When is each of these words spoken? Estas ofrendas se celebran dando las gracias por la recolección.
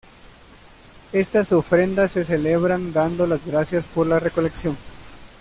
Estas 1.11 1.51
ofrendas 1.51 2.13
se 2.13 2.25
celebran 2.25 2.91
dando 2.91 3.27
las 3.27 3.45
gracias 3.45 3.87
por 3.87 4.07
la 4.07 4.19
recolección. 4.19 4.75